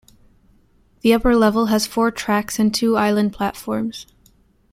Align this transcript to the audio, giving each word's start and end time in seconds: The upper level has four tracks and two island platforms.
The 1.01 1.13
upper 1.13 1.35
level 1.35 1.67
has 1.67 1.85
four 1.85 2.09
tracks 2.09 2.57
and 2.57 2.73
two 2.73 2.97
island 2.97 3.33
platforms. 3.33 4.07